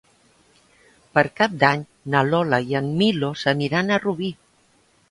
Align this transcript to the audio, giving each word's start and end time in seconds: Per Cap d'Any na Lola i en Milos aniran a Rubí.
Per 1.17 1.23
Cap 1.41 1.53
d'Any 1.65 1.83
na 2.15 2.25
Lola 2.33 2.61
i 2.73 2.79
en 2.81 2.91
Milos 3.05 3.47
aniran 3.57 3.99
a 3.99 4.03
Rubí. 4.09 4.35